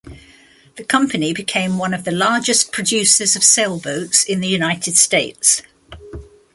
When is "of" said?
1.93-2.05, 3.35-3.43